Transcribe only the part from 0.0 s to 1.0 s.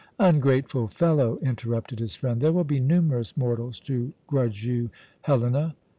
"Ungrateful